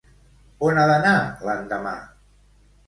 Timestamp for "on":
0.69-0.81